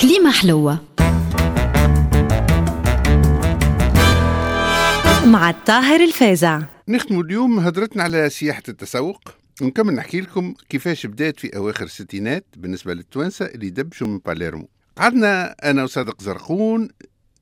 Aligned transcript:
كليمة 0.00 0.30
حلوة. 0.30 0.78
مع 5.26 5.50
الطاهر 5.50 6.00
الفازع. 6.00 6.62
نختم 6.88 7.20
اليوم 7.20 7.58
هدرتنا 7.58 8.02
على 8.02 8.30
سياحة 8.30 8.62
التسوق. 8.68 9.20
ونكمل 9.62 9.94
نحكي 9.94 10.20
لكم 10.20 10.54
كيفاش 10.68 11.06
بدات 11.06 11.40
في 11.40 11.56
أواخر 11.56 11.84
الستينات 11.84 12.46
بالنسبة 12.56 12.94
للتوانسة 12.94 13.46
اللي 13.46 13.70
دبشوا 13.70 14.06
من 14.06 14.18
باليرمو. 14.18 14.68
قعدنا 14.96 15.56
أنا 15.70 15.84
وصادق 15.84 16.22
زرقون 16.22 16.88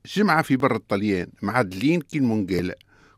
جمعة 0.06 0.42
في 0.42 0.56
بر 0.56 0.76
الطليان 0.76 1.28
معدلين 1.42 2.00
كي 2.00 2.18
المونجالة 2.18 2.74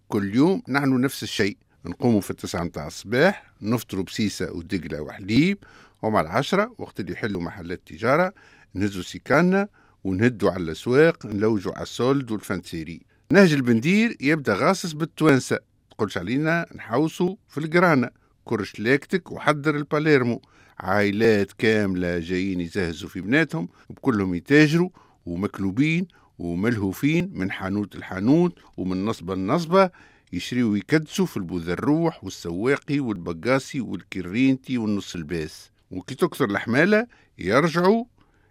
كل 0.08 0.34
يوم 0.34 0.62
نعملوا 0.68 0.98
نفس 0.98 1.22
الشيء. 1.22 1.56
نقوموا 1.84 2.20
في 2.20 2.30
التسعة 2.30 2.62
متاع 2.62 2.86
الصباح 2.86 3.52
نفطروا 3.62 4.04
بسيسة 4.04 4.52
ودقلة 4.52 5.00
وحليب 5.00 5.58
ومع 6.02 6.20
العشرة 6.20 6.74
وقت 6.78 7.00
اللي 7.00 7.12
يحلوا 7.12 7.42
محلات 7.42 7.82
تجارة 7.86 8.32
نهزوا 8.74 9.02
سيكانا 9.02 9.68
ونهدوا 10.04 10.50
على 10.50 10.62
الأسواق 10.62 11.26
نلوجوا 11.26 11.72
على 11.72 11.82
السولد 11.82 12.30
والفانسيري 12.30 13.00
نهج 13.32 13.52
البندير 13.52 14.16
يبدأ 14.20 14.54
غاصص 14.54 14.92
بالتوانسة. 14.92 15.58
تقولش 15.90 16.18
علينا 16.18 16.66
نحوسوا 16.74 17.36
في 17.48 17.58
القرانة. 17.58 18.10
كرش 18.44 18.80
لاكتك 18.80 19.32
وحضر 19.32 19.76
الباليرمو. 19.76 20.42
عائلات 20.78 21.52
كاملة 21.52 22.18
جايين 22.18 22.60
يزهزوا 22.60 23.08
في 23.08 23.20
بناتهم 23.20 23.68
وكلهم 23.88 24.34
يتاجروا 24.34 24.90
ومكلوبين 25.26 26.06
وملهوفين 26.38 27.30
من 27.34 27.50
حانوت 27.50 27.96
لحانوت 27.96 28.58
ومن 28.76 29.04
نصبة 29.04 29.34
لنصبة 29.34 29.90
يشريوا 30.32 30.72
ويكدسوا 30.72 31.26
في 31.26 31.36
البوذروح 31.36 32.24
والسواقي 32.24 33.00
والبقاسي 33.00 33.80
والكرينتي 33.80 34.78
والنص 34.78 35.14
الباس. 35.14 35.70
وكي 35.90 36.14
تكثر 36.14 36.44
الحمالة 36.44 37.06
يرجعوا 37.38 38.04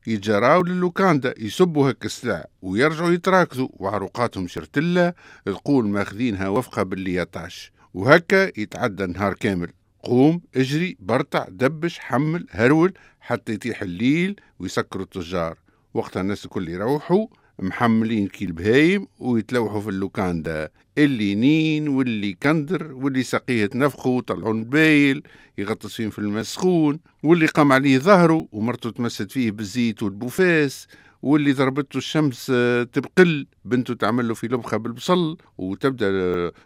يتجراو 0.07 0.63
للوكاندا 0.63 1.33
يسبوا 1.37 1.91
هك 1.91 2.05
السلع 2.05 2.45
ويرجعوا 2.61 3.11
يتراكزوا. 3.11 3.67
وعروقاتهم 3.73 4.47
شرتلة 4.47 5.13
تقول 5.45 5.87
ماخذينها 5.87 6.47
وفقة 6.47 6.83
باللي 6.83 7.15
يطعش 7.15 7.71
وهكا 7.93 8.59
يتعدى 8.59 9.05
نهار 9.05 9.33
كامل. 9.33 9.71
قوم 10.03 10.41
اجري 10.55 10.97
برطع 10.99 11.45
دبش 11.49 11.99
حمل 11.99 12.47
هرول 12.51 12.93
حتى 13.19 13.53
يطيح 13.53 13.81
الليل 13.81 14.35
ويسكروا 14.59 15.03
التجار. 15.03 15.57
وقتها 15.93 16.21
الناس 16.21 16.45
الكل 16.45 16.69
يروحوا 16.69 17.27
محملين 17.59 18.27
كي 18.27 18.45
البهايم 18.45 19.07
ويتلوحوا 19.19 19.81
في 19.81 19.89
اللوكاندا. 19.89 20.69
اللي 20.97 21.35
نين 21.35 21.87
واللي 21.87 22.33
كندر 22.33 22.93
واللي 22.93 23.23
سقيه 23.23 23.65
تنفخوا 23.65 24.17
وطلعوا 24.17 24.53
بايل 24.63 25.23
يغطس 25.57 26.01
في 26.01 26.19
الماء 26.19 26.41
السخون 26.41 26.99
واللي 27.23 27.45
قام 27.45 27.71
عليه 27.71 27.97
ظهره 27.97 28.47
ومرته 28.51 28.89
تمست 28.89 29.31
فيه 29.31 29.51
بالزيت 29.51 30.03
والبوفاس 30.03 30.87
واللي 31.21 31.51
ضربته 31.53 31.97
الشمس 31.97 32.51
آه، 32.55 32.83
تبقل. 32.83 33.47
بنته 33.65 33.93
تعمل 33.93 34.27
له 34.27 34.33
في 34.33 34.47
لبخة 34.47 34.77
بالبصل 34.77 35.37
وتبدأ 35.57 36.07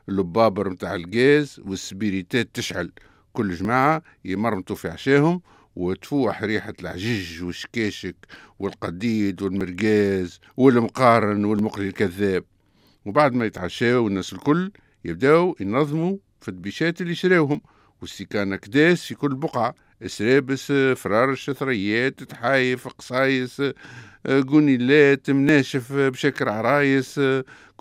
اللبابر 0.09 0.69
متاع 0.69 0.95
الغاز 0.95 1.61
والسبيريتات 1.65 2.49
تشعل. 2.53 2.91
كل 3.33 3.53
جماعة 3.55 4.01
يمرمطوا 4.25 4.75
في 4.75 4.87
عشاهم 4.87 5.41
وتفوح 5.75 6.43
ريحة 6.43 6.73
العجج 6.81 7.43
والشكاشك 7.43 8.15
والقديد 8.59 9.41
والمرقاز 9.41 10.39
والمقارن 10.57 11.45
والمقري 11.45 11.87
الكذاب. 11.87 12.43
وبعد 13.05 13.33
ما 13.33 13.45
يتعشاو 13.45 14.07
الناس 14.07 14.33
الكل 14.33 14.71
يبداو 15.05 15.55
ينظموا 15.59 16.17
في 16.41 16.47
الدبيشات 16.47 17.01
اللي 17.01 17.15
شراوهم. 17.15 17.61
والسيكانة 18.01 18.55
كداس 18.55 19.05
في 19.05 19.15
كل 19.15 19.35
بقعة 19.35 19.75
سرابس 20.05 20.71
فرارش 20.71 21.51
ثريات 21.51 22.23
تحايف 22.23 22.87
قصايص 22.87 23.61
جونيلات 24.27 25.29
مناشف 25.29 25.93
بشكل 25.93 26.49
عرايس 26.49 27.21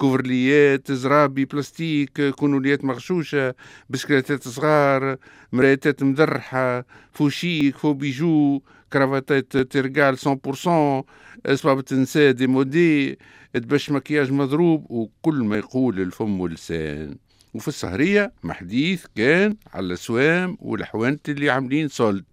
كوفرليات 0.01 0.93
زرابي 0.93 1.45
بلاستيك 1.45 2.23
كونوليات 2.23 2.85
مغشوشة 2.85 3.55
بسكليتات 3.91 4.49
صغار 4.49 5.17
مريتات 5.53 6.03
مذرحة 6.03 6.85
فوشيك 7.13 7.77
فو 7.77 7.93
بيجو 7.95 8.63
كرافاتات 8.93 9.57
ترقال 9.57 10.19
100% 10.19 11.05
اسباب 11.47 11.81
تنسى 11.85 12.33
دي 12.33 12.47
مودي 12.47 13.19
تبش 13.55 13.91
مكياج 13.91 14.33
مضروب 14.33 14.91
وكل 14.91 15.35
ما 15.35 15.57
يقول 15.57 16.01
الفم 16.01 16.41
واللسان. 16.41 17.17
وفي 17.55 17.69
السهرية 17.69 18.33
محديث 18.43 19.07
كان 19.17 19.57
على 19.75 19.87
الأسوام 19.87 20.57
والحوانت 20.61 21.29
اللي 21.29 21.51
عاملين 21.51 21.89
صلد 21.89 22.25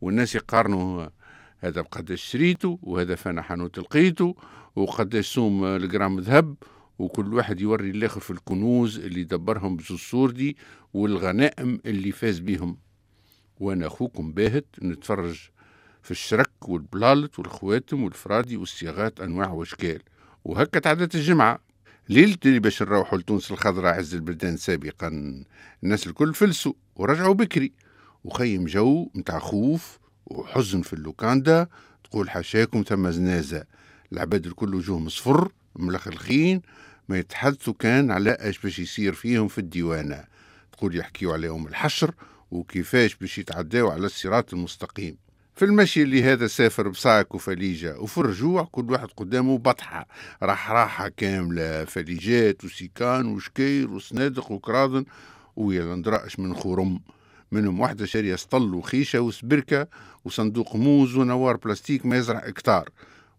والناس 0.00 0.34
يقارنوا 0.34 1.06
هذا 1.60 1.80
بقداش 1.80 2.22
شريته 2.24 2.78
وهذا 2.82 3.14
فانا 3.14 3.42
حانوت 3.42 3.78
لقيته 3.78 4.36
وقداش 4.76 5.26
سوم 5.34 5.64
الجرام 5.64 6.20
ذهب 6.20 6.54
وكل 6.98 7.34
واحد 7.34 7.60
يوري 7.60 7.90
الآخر 7.90 8.20
في 8.20 8.30
الكنوز 8.30 8.98
اللي 8.98 9.24
دبرهم 9.24 9.76
بزصور 9.76 10.30
دي 10.30 10.56
والغنائم 10.94 11.80
اللي 11.86 12.12
فاز 12.12 12.38
بيهم. 12.38 12.76
وأنا 13.60 13.86
أخوكم 13.86 14.32
باهت 14.32 14.66
نتفرج 14.82 15.50
في 16.02 16.10
الشرك 16.10 16.68
والبلالت 16.68 17.38
والخواتم 17.38 18.02
والفرادي 18.04 18.56
والصياغات 18.56 19.20
أنواع 19.20 19.50
وأشكال. 19.50 20.02
وهكا 20.44 20.80
تعدت 20.80 21.14
الجمعة. 21.14 21.58
ليلتي 22.08 22.58
باش 22.58 22.82
نروحوا 22.82 23.18
لتونس 23.18 23.50
الخضراء 23.50 23.94
عز 23.94 24.14
البلدان 24.14 24.56
سابقا. 24.56 25.08
الناس 25.82 26.06
الكل 26.06 26.34
فلسوا 26.34 26.72
ورجعوا 26.96 27.34
بكري. 27.34 27.72
وخيم 28.24 28.64
جو 28.64 29.10
متاع 29.14 29.38
خوف 29.38 29.98
وحزن 30.26 30.82
في 30.82 30.92
اللوكاندا. 30.92 31.68
تقول 32.04 32.30
حاشاكم 32.30 32.82
ثم 32.88 33.10
زنازة. 33.10 33.64
العباد 34.12 34.46
الكل 34.46 34.74
وجوههم 34.74 35.08
صفر 35.08 35.52
ملخلخين 35.76 36.62
ما 37.08 37.18
يتحدثوا 37.18 37.74
كان 37.78 38.10
على 38.10 38.30
إيش 38.30 38.58
باش 38.58 38.78
يصير 38.78 39.12
فيهم 39.12 39.48
في 39.48 39.58
الديوانة. 39.58 40.24
تقول 40.72 40.96
يحكيوا 40.96 41.32
عليهم 41.32 41.66
الحشر 41.66 42.14
وكيفاش 42.50 43.14
باش 43.14 43.38
يتعداوا 43.38 43.92
على 43.92 44.06
الصراط 44.06 44.54
المستقيم. 44.54 45.16
في 45.56 45.64
المشي 45.64 46.02
اللي 46.02 46.22
هذا 46.22 46.46
سافر 46.46 46.88
بصاك 46.88 47.34
وفليجة 47.34 47.98
وفي 47.98 48.18
الرجوع 48.18 48.68
كل 48.72 48.92
واحد 48.92 49.08
قدامه 49.16 49.58
بطحة. 49.58 50.06
راح 50.42 50.70
راحة 50.70 51.08
كاملة 51.08 51.84
فليجات 51.84 52.64
وسيكان 52.64 53.26
وشكير 53.26 53.90
وصنادق 53.90 54.52
وكراضن 54.52 55.04
ويلندرأش 55.56 56.38
من 56.38 56.54
خرم. 56.54 57.00
منهم 57.52 57.80
واحدة 57.80 58.06
شارية 58.06 58.36
سطل 58.36 58.74
وخيشة 58.74 59.20
وسبركة 59.20 59.86
وصندوق 60.24 60.76
موز 60.76 61.16
ونوار 61.16 61.56
بلاستيك 61.56 62.06
ما 62.06 62.16
يزرع 62.16 62.48
إكتار. 62.48 62.88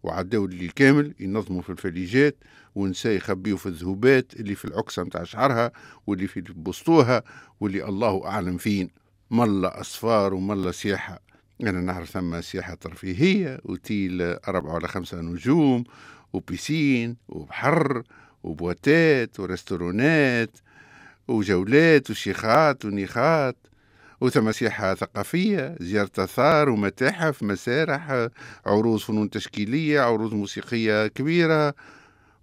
وعداو 0.03 0.45
الليل 0.45 0.69
كامل 0.71 1.13
ينظموا 1.19 1.61
في 1.61 1.69
الفليجات 1.69 2.35
ونساء 2.75 3.13
يخبيوا 3.13 3.57
في 3.57 3.65
الذهوبات 3.65 4.33
اللي 4.33 4.55
في 4.55 4.65
العكسة 4.65 5.03
متاع 5.03 5.23
شعرها 5.23 5.71
واللي 6.07 6.27
في 6.27 6.41
بسطوها 6.41 7.23
واللي 7.59 7.85
الله 7.85 8.27
أعلم 8.27 8.57
فين. 8.57 8.89
ملا 9.31 9.81
أصفار 9.81 10.33
وملا 10.33 10.71
سياحة. 10.71 11.19
أنا 11.61 11.81
نعرف 11.81 12.09
ثم 12.09 12.41
سياحة 12.41 12.73
ترفيهية 12.73 13.59
وتيل 13.65 14.21
أربعة 14.21 14.73
ولا 14.73 14.87
خمسة 14.87 15.21
نجوم 15.21 15.83
وبيسين 16.33 17.17
وبحر 17.29 18.03
وبواتات 18.43 19.39
ورستورونات 19.39 20.57
وجولات 21.27 22.09
وشيخات 22.09 22.85
ونيخات. 22.85 23.57
وثم 24.22 24.52
سياحة 24.52 24.96
ثقافية 24.96 25.75
زيارة 25.80 26.12
آثار 26.19 26.69
ومتاحف 26.69 27.44
مسارح 27.44 28.28
عروض 28.66 29.00
فنون 29.00 29.30
تشكيلية 29.30 30.02
عروض 30.02 30.34
موسيقية 30.34 31.07
كبيرة. 31.07 31.74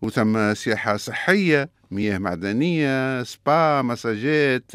وثم 0.03 0.55
سياحة 0.55 0.97
صحية 0.97 1.71
مياه 1.91 2.19
معدنية 2.19 3.23
سبا 3.23 3.83
مساجات 3.83 4.73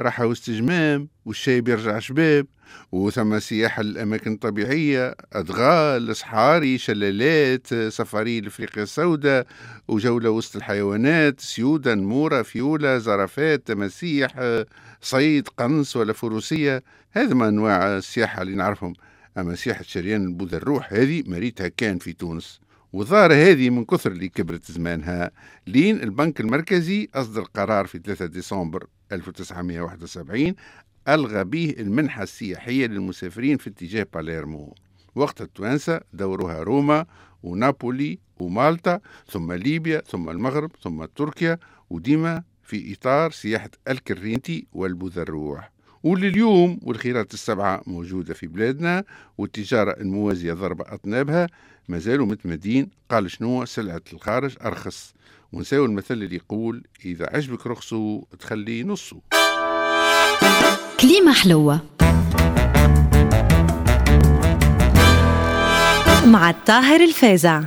راحة 0.00 0.26
واستجمام 0.26 1.08
والشاي 1.24 1.60
بيرجع 1.60 1.98
شباب. 1.98 2.46
وثم 2.92 3.38
سياحة 3.38 3.80
الأماكن 3.80 4.32
الطبيعية 4.32 5.14
أدغال 5.32 6.16
صحاري 6.16 6.78
شلالات 6.78 7.74
سفاري 7.74 8.40
لأفريقيا 8.40 8.82
السوداء 8.82 9.46
وجولة 9.88 10.30
وسط 10.30 10.56
الحيوانات 10.56 11.40
سيودة 11.40 11.94
نمورة 11.94 12.42
فيولة 12.42 12.98
زرافات 12.98 13.66
تماسيح 13.66 14.34
صيد 15.00 15.48
قنص 15.48 15.96
ولا 15.96 16.12
فروسية. 16.12 16.82
هذا 17.12 17.34
ما 17.34 17.48
أنواع 17.48 17.96
السياحة 17.96 18.42
اللي 18.42 18.54
نعرفهم. 18.54 18.92
أما 19.38 19.54
سياحة 19.54 19.82
شريان 19.82 20.24
البوذا 20.24 20.56
الروح 20.56 20.92
هذه 20.92 21.22
مريتها 21.26 21.68
كان 21.68 21.98
في 21.98 22.12
تونس. 22.12 22.60
وظهر 22.94 23.32
هذه 23.32 23.70
من 23.70 23.84
كثر 23.84 24.12
اللي 24.12 24.28
كبرت 24.28 24.72
زمانها. 24.72 25.30
لين 25.66 26.02
البنك 26.02 26.40
المركزي 26.40 27.08
أصدر 27.14 27.42
قرار 27.42 27.86
في 27.86 27.98
3 27.98 28.26
ديسمبر 28.26 28.86
1971 29.12 30.54
ألغى 31.08 31.44
به 31.44 31.74
المنحة 31.78 32.22
السياحية 32.22 32.86
للمسافرين 32.86 33.56
في 33.56 33.70
اتجاه 33.70 34.06
باليرمو 34.14 34.74
وقت 35.14 35.40
التوانسة 35.40 36.00
دوروها 36.12 36.62
روما 36.62 37.06
ونابولي 37.42 38.18
ومالطا 38.40 39.00
ثم 39.30 39.52
ليبيا 39.52 40.00
ثم 40.00 40.30
المغرب 40.30 40.70
ثم 40.82 41.04
تركيا 41.04 41.58
وديما 41.90 42.42
في 42.62 42.92
إطار 42.94 43.30
سياحة 43.30 43.70
الكرينتي 43.88 44.66
والبوذروح 46.04 46.24
ولليوم 46.24 46.78
والخيرات 46.82 47.34
السبعة 47.34 47.82
موجودة 47.86 48.34
في 48.34 48.46
بلادنا 48.46 49.04
والتجارة 49.38 49.90
الموازية 50.00 50.52
ضربة 50.52 50.84
أطنابها 50.88 51.46
ما 51.88 51.98
زالوا 51.98 52.26
متمدين 52.26 52.90
قال 53.10 53.30
شنو 53.30 53.64
سلعة 53.64 54.02
الخارج 54.12 54.56
أرخص. 54.64 55.14
ونساوي 55.52 55.86
المثل 55.86 56.14
اللي 56.14 56.36
يقول 56.36 56.84
إذا 57.04 57.26
عجبك 57.32 57.66
رخصه 57.66 58.22
تخليه 58.40 58.84
نصه 58.84 59.16
كليمة 61.00 61.32
حلوة. 61.32 61.80
مع 66.26 66.50
الطاهر 66.50 67.00
الفازع. 67.00 67.64